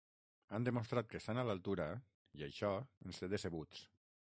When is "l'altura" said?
1.49-1.87